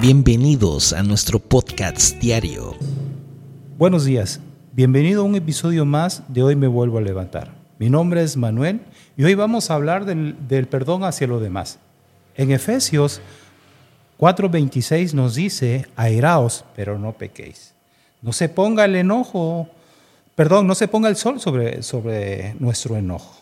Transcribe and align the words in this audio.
Bienvenidos 0.00 0.92
a 0.92 1.02
nuestro 1.02 1.38
podcast 1.38 2.18
diario. 2.18 2.74
Buenos 3.78 4.04
días, 4.04 4.40
bienvenido 4.72 5.22
a 5.22 5.24
un 5.24 5.36
episodio 5.36 5.84
más 5.84 6.22
de 6.28 6.42
Hoy 6.42 6.56
me 6.56 6.66
vuelvo 6.66 6.98
a 6.98 7.00
levantar. 7.00 7.54
Mi 7.78 7.88
nombre 7.88 8.22
es 8.22 8.36
Manuel 8.36 8.80
y 9.16 9.24
hoy 9.24 9.34
vamos 9.34 9.70
a 9.70 9.74
hablar 9.74 10.04
del, 10.04 10.66
perdón 10.68 11.04
hacia 11.04 11.28
los 11.28 11.40
demás. 11.40 11.78
En 12.36 12.50
Efesios 12.50 13.20
4:26 14.18 15.14
nos 15.14 15.36
dice, 15.36 15.86
airaos, 15.96 16.64
pero 16.74 16.98
no 16.98 17.12
pequéis. 17.12 17.72
No 18.20 18.32
se 18.32 18.48
ponga 18.48 18.84
el 18.84 18.96
enojo, 18.96 19.68
perdón, 20.34 20.66
no 20.66 20.74
se 20.74 20.88
ponga 20.88 21.08
el 21.08 21.16
sol 21.16 21.40
sobre, 21.40 21.82
sobre 21.82 22.54
nuestro 22.58 22.96
enojo. 22.96 23.40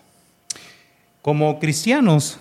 Como 1.23 1.59
cristianos, 1.59 2.39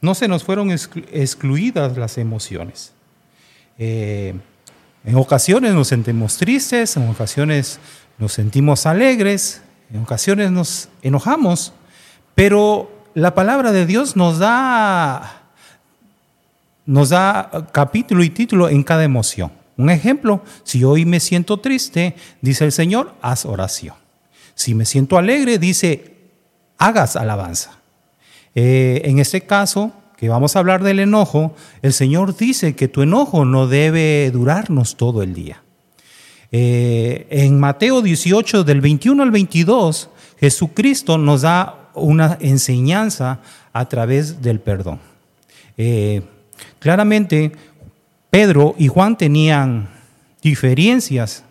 no 0.00 0.14
se 0.14 0.28
nos 0.28 0.44
fueron 0.44 0.70
excluidas 0.70 1.96
las 1.96 2.18
emociones. 2.18 2.92
Eh, 3.78 4.34
en 5.04 5.14
ocasiones 5.14 5.72
nos 5.72 5.88
sentimos 5.88 6.36
tristes, 6.36 6.96
en 6.96 7.08
ocasiones 7.08 7.78
nos 8.18 8.32
sentimos 8.32 8.84
alegres, 8.86 9.62
en 9.92 10.02
ocasiones 10.02 10.50
nos 10.50 10.88
enojamos, 11.02 11.72
pero 12.34 12.90
la 13.14 13.34
palabra 13.34 13.72
de 13.72 13.86
Dios 13.86 14.16
nos 14.16 14.38
da, 14.38 15.42
nos 16.84 17.10
da 17.10 17.68
capítulo 17.72 18.22
y 18.22 18.30
título 18.30 18.68
en 18.68 18.82
cada 18.82 19.04
emoción. 19.04 19.52
Un 19.76 19.90
ejemplo, 19.90 20.42
si 20.64 20.82
hoy 20.82 21.04
me 21.04 21.20
siento 21.20 21.58
triste, 21.58 22.16
dice 22.40 22.64
el 22.64 22.72
Señor, 22.72 23.14
haz 23.22 23.46
oración. 23.46 23.94
Si 24.54 24.74
me 24.74 24.84
siento 24.84 25.16
alegre, 25.16 25.58
dice, 25.58 26.16
hagas 26.78 27.14
alabanza. 27.14 27.78
Eh, 28.56 29.02
en 29.04 29.20
este 29.20 29.42
caso, 29.42 29.92
que 30.18 30.28
vamos 30.28 30.56
a 30.56 30.58
hablar 30.58 30.82
del 30.82 30.98
enojo, 30.98 31.54
el 31.80 31.92
Señor 31.92 32.36
dice 32.36 32.74
que 32.74 32.88
tu 32.88 33.02
enojo 33.02 33.44
no 33.44 33.68
debe 33.68 34.30
durarnos 34.32 34.96
todo 34.96 35.22
el 35.22 35.32
día. 35.32 35.62
Eh, 36.50 37.26
en 37.30 37.60
Mateo 37.60 38.02
18, 38.02 38.64
del 38.64 38.80
21 38.80 39.22
al 39.22 39.30
22, 39.30 40.10
Jesucristo 40.40 41.18
nos 41.18 41.42
da 41.42 41.90
una 41.94 42.36
enseñanza 42.40 43.40
a 43.72 43.88
través 43.88 44.42
del 44.42 44.60
perdón. 44.60 44.98
Eh, 45.76 46.22
claramente, 46.80 47.52
Pedro 48.30 48.74
y 48.76 48.88
Juan 48.88 49.16
tenían 49.16 49.88
diferencias. 50.42 51.44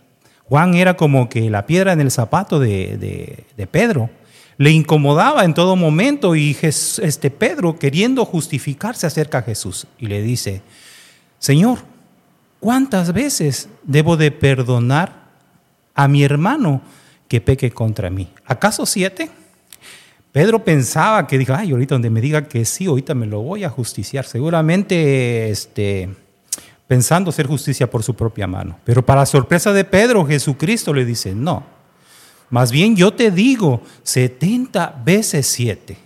Juan 0.44 0.74
era 0.76 0.96
como 0.96 1.30
que 1.30 1.50
la 1.50 1.66
piedra 1.66 1.94
en 1.94 2.02
el 2.02 2.12
zapato 2.12 2.60
de, 2.60 3.46
Pedro. 3.72 4.10
Le 4.58 4.72
incomodaba 4.72 5.46
en 5.46 5.54
todo 5.54 5.76
momento 5.76 6.36
y 6.36 6.58
este 6.62 7.30
Pedro 7.30 7.78
queriendo 7.78 8.26
justificarse 8.26 9.06
acerca 9.06 9.42
de 9.42 9.48
Jesús 9.48 9.86
y 10.00 10.08
le 10.08 10.22
dice, 10.22 10.64
Señor, 11.38 11.80
¿cuántas 12.60 13.14
veces 13.14 13.70
debo 13.84 14.18
de 14.18 14.32
perdonar 14.32 15.28
a 15.94 16.08
mi 16.08 16.24
hermano 16.24 16.82
que 17.28 17.40
peque 17.40 17.70
contra 17.72 18.10
mí? 18.10 18.30
¿Acaso 18.46 18.86
siete? 18.86 19.30
Pedro 20.32 20.64
pensaba 20.64 21.26
que 21.28 21.38
dijo, 21.38 21.54
ay, 21.56 21.72
ahorita 21.72 21.96
donde 21.96 22.10
me 22.10 22.22
diga 22.22 22.48
que 22.48 22.66
sí, 22.66 22.86
ahorita 22.86 23.16
me 23.16 23.26
lo 23.26 23.42
voy 23.42 23.64
a 23.64 23.70
justiciar. 23.70 24.26
Seguramente 24.26 25.50
este, 25.50 26.10
pensando 26.88 27.30
hacer 27.30 27.48
justicia 27.48 27.90
por 27.90 28.04
su 28.04 28.16
propia 28.16 28.48
mano. 28.48 28.80
Pero 28.84 29.06
para 29.06 29.26
sorpresa 29.26 29.74
de 29.74 29.84
Pedro, 29.84 30.26
Jesucristo 30.26 30.94
le 30.94 31.06
dice, 31.06 31.34
no, 31.34 31.64
más 32.50 32.72
bien 32.72 32.96
yo 32.96 33.14
te 33.14 33.32
digo 33.32 33.82
70 34.04 35.02
veces 35.04 35.48
7. 35.48 35.98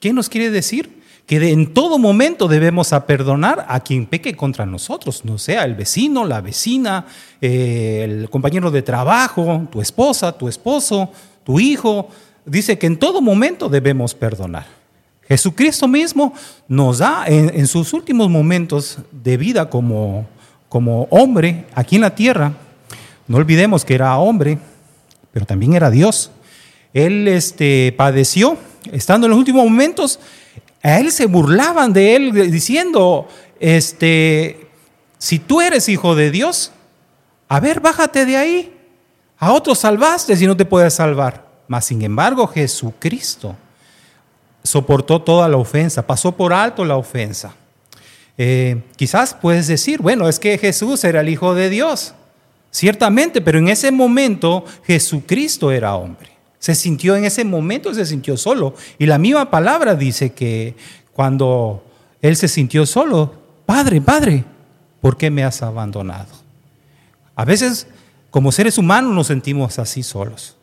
¿Qué 0.00 0.12
nos 0.12 0.28
quiere 0.28 0.50
decir? 0.50 1.02
Que 1.26 1.50
en 1.50 1.74
todo 1.74 1.98
momento 1.98 2.46
debemos 2.46 2.92
a 2.92 3.06
perdonar 3.06 3.66
a 3.68 3.80
quien 3.80 4.06
peque 4.06 4.36
contra 4.36 4.66
nosotros, 4.66 5.24
no 5.24 5.38
sea 5.38 5.64
el 5.64 5.74
vecino, 5.74 6.24
la 6.24 6.40
vecina, 6.40 7.06
eh, 7.40 8.02
el 8.04 8.30
compañero 8.30 8.70
de 8.70 8.82
trabajo, 8.82 9.66
tu 9.70 9.80
esposa, 9.80 10.32
tu 10.32 10.48
esposo, 10.48 11.10
tu 11.42 11.58
hijo. 11.58 12.08
Dice 12.44 12.78
que 12.78 12.86
en 12.86 12.98
todo 12.98 13.20
momento 13.20 13.68
debemos 13.68 14.14
perdonar. 14.14 14.66
Jesucristo 15.28 15.88
mismo 15.88 16.32
nos 16.68 16.98
da 16.98 17.24
en, 17.26 17.66
sus 17.66 17.92
últimos 17.92 18.30
momentos 18.30 18.98
de 19.10 19.36
vida 19.36 19.68
como, 19.68 20.26
como 20.68 21.08
hombre 21.10 21.64
aquí 21.74 21.96
en 21.96 22.02
la 22.02 22.14
tierra, 22.14 22.52
no 23.26 23.38
olvidemos 23.38 23.84
que 23.84 23.94
era 23.94 24.16
hombre, 24.18 24.58
pero 25.36 25.44
también 25.44 25.74
era 25.74 25.90
Dios. 25.90 26.30
Él 26.94 27.28
este, 27.28 27.94
padeció, 27.94 28.56
estando 28.90 29.26
en 29.26 29.32
los 29.32 29.38
últimos 29.38 29.64
momentos, 29.64 30.18
a 30.82 30.98
él 30.98 31.12
se 31.12 31.26
burlaban 31.26 31.92
de 31.92 32.16
él 32.16 32.50
diciendo, 32.50 33.28
este, 33.60 34.66
si 35.18 35.38
tú 35.38 35.60
eres 35.60 35.90
hijo 35.90 36.14
de 36.14 36.30
Dios, 36.30 36.72
a 37.50 37.60
ver, 37.60 37.80
bájate 37.80 38.24
de 38.24 38.38
ahí. 38.38 38.74
A 39.36 39.52
otros 39.52 39.80
salvaste 39.80 40.34
si 40.36 40.46
no 40.46 40.56
te 40.56 40.64
puedes 40.64 40.94
salvar. 40.94 41.46
Mas, 41.68 41.84
sin 41.84 42.00
embargo, 42.00 42.46
Jesucristo 42.46 43.56
soportó 44.62 45.20
toda 45.20 45.50
la 45.50 45.58
ofensa, 45.58 46.06
pasó 46.06 46.32
por 46.32 46.54
alto 46.54 46.82
la 46.82 46.96
ofensa. 46.96 47.54
Eh, 48.38 48.80
quizás 48.96 49.34
puedes 49.34 49.66
decir, 49.66 50.00
bueno, 50.00 50.30
es 50.30 50.38
que 50.38 50.56
Jesús 50.56 51.04
era 51.04 51.20
el 51.20 51.28
Hijo 51.28 51.54
de 51.54 51.68
Dios. 51.68 52.14
Ciertamente, 52.76 53.40
pero 53.40 53.58
en 53.58 53.68
ese 53.68 53.90
momento 53.90 54.62
Jesucristo 54.84 55.72
era 55.72 55.96
hombre. 55.96 56.28
Se 56.58 56.74
sintió 56.74 57.16
en 57.16 57.24
ese 57.24 57.42
momento, 57.42 57.94
se 57.94 58.04
sintió 58.04 58.36
solo. 58.36 58.74
Y 58.98 59.06
la 59.06 59.16
misma 59.16 59.50
palabra 59.50 59.94
dice 59.94 60.34
que 60.34 60.76
cuando 61.14 61.82
él 62.20 62.36
se 62.36 62.48
sintió 62.48 62.84
solo, 62.84 63.32
Padre, 63.64 64.02
Padre, 64.02 64.44
¿por 65.00 65.16
qué 65.16 65.30
me 65.30 65.42
has 65.42 65.62
abandonado? 65.62 66.28
A 67.34 67.46
veces, 67.46 67.86
como 68.28 68.52
seres 68.52 68.76
humanos, 68.76 69.14
nos 69.14 69.28
sentimos 69.28 69.78
así 69.78 70.02
solos. 70.02 70.54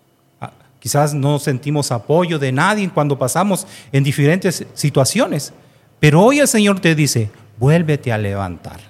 Quizás 0.79 1.15
no 1.15 1.39
sentimos 1.39 1.91
apoyo 1.91 2.37
de 2.37 2.51
nadie 2.51 2.91
cuando 2.93 3.17
pasamos 3.17 3.65
en 3.91 4.03
diferentes 4.03 4.67
situaciones. 4.75 5.51
Pero 5.99 6.21
hoy 6.21 6.41
el 6.41 6.47
Señor 6.47 6.79
te 6.79 6.93
dice, 6.93 7.31
vuélvete 7.57 8.13
a 8.13 8.19
levantar. 8.19 8.81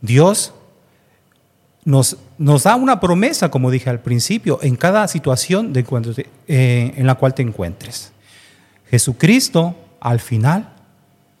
Dios 0.00 0.52
nos, 1.84 2.16
nos 2.38 2.62
da 2.62 2.76
una 2.76 3.00
promesa, 3.00 3.50
como 3.50 3.70
dije 3.70 3.90
al 3.90 4.00
principio, 4.00 4.58
en 4.62 4.76
cada 4.76 5.06
situación 5.08 5.72
de 5.72 5.84
eh, 6.46 6.94
en 6.96 7.06
la 7.06 7.14
cual 7.16 7.34
te 7.34 7.42
encuentres. 7.42 8.12
Jesucristo, 8.88 9.74
al 10.00 10.20
final, 10.20 10.68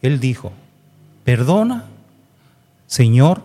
Él 0.00 0.18
dijo, 0.18 0.52
perdona, 1.24 1.86
Señor, 2.86 3.42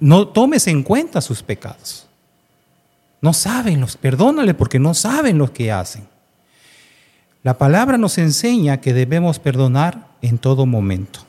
no 0.00 0.28
tomes 0.28 0.66
en 0.66 0.82
cuenta 0.82 1.20
sus 1.20 1.42
pecados. 1.42 2.06
No 3.20 3.32
saben 3.32 3.80
los, 3.80 3.96
perdónale 3.96 4.54
porque 4.54 4.78
no 4.78 4.94
saben 4.94 5.38
lo 5.38 5.52
que 5.52 5.70
hacen. 5.70 6.08
La 7.42 7.58
palabra 7.58 7.96
nos 7.98 8.18
enseña 8.18 8.80
que 8.80 8.92
debemos 8.92 9.38
perdonar 9.38 10.08
en 10.22 10.38
todo 10.38 10.66
momento. 10.66 11.20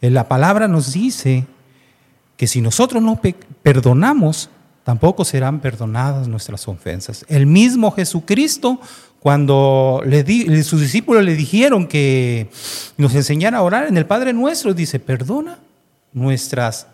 La 0.00 0.28
palabra 0.28 0.68
nos 0.68 0.92
dice 0.92 1.46
que 2.40 2.46
si 2.46 2.62
nosotros 2.62 3.02
no 3.02 3.20
perdonamos, 3.62 4.48
tampoco 4.82 5.26
serán 5.26 5.60
perdonadas 5.60 6.26
nuestras 6.26 6.66
ofensas. 6.68 7.26
El 7.28 7.44
mismo 7.44 7.90
Jesucristo, 7.90 8.80
cuando 9.18 10.02
le 10.06 10.64
sus 10.64 10.80
discípulos 10.80 11.22
le 11.22 11.36
dijeron 11.36 11.86
que 11.86 12.48
nos 12.96 13.14
enseñara 13.14 13.58
a 13.58 13.62
orar 13.62 13.88
en 13.88 13.98
el 13.98 14.06
Padre 14.06 14.32
Nuestro, 14.32 14.72
dice, 14.72 14.98
perdona 14.98 15.58
nuestras 16.14 16.86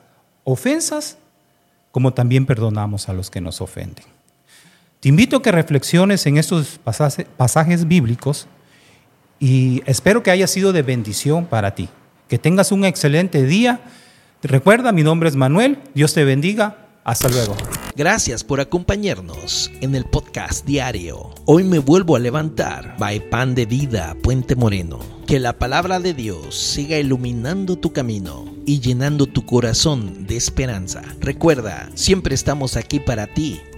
ofensas 0.42 1.16
como 1.92 2.12
también 2.12 2.44
perdonamos 2.44 3.08
a 3.08 3.12
los 3.12 3.30
que 3.30 3.40
nos 3.40 3.60
ofenden. 3.60 4.04
Te 4.98 5.10
invito 5.10 5.36
a 5.36 5.42
que 5.42 5.52
reflexiones 5.52 6.26
en 6.26 6.38
estos 6.38 6.80
pasajes 7.36 7.86
bíblicos 7.86 8.48
y 9.38 9.80
espero 9.86 10.24
que 10.24 10.32
haya 10.32 10.48
sido 10.48 10.72
de 10.72 10.82
bendición 10.82 11.46
para 11.46 11.76
ti. 11.76 11.88
Que 12.26 12.36
tengas 12.36 12.72
un 12.72 12.84
excelente 12.84 13.44
día. 13.44 13.80
Recuerda, 14.42 14.92
mi 14.92 15.02
nombre 15.02 15.28
es 15.28 15.36
Manuel. 15.36 15.78
Dios 15.94 16.14
te 16.14 16.24
bendiga. 16.24 16.86
Hasta 17.04 17.28
luego. 17.28 17.56
Gracias 17.94 18.44
por 18.44 18.60
acompañarnos 18.60 19.70
en 19.80 19.94
el 19.94 20.04
podcast 20.04 20.66
diario. 20.66 21.30
Hoy 21.46 21.62
me 21.64 21.78
vuelvo 21.78 22.16
a 22.16 22.18
levantar. 22.18 22.96
By 22.98 23.30
Pan 23.30 23.54
de 23.54 23.64
Vida, 23.64 24.16
Puente 24.22 24.56
Moreno. 24.56 24.98
Que 25.26 25.38
la 25.38 25.54
palabra 25.54 26.00
de 26.00 26.12
Dios 26.12 26.54
siga 26.54 26.98
iluminando 26.98 27.76
tu 27.76 27.92
camino 27.92 28.44
y 28.66 28.80
llenando 28.80 29.26
tu 29.26 29.46
corazón 29.46 30.26
de 30.26 30.36
esperanza. 30.36 31.02
Recuerda, 31.20 31.88
siempre 31.94 32.34
estamos 32.34 32.76
aquí 32.76 33.00
para 33.00 33.28
ti 33.28 33.60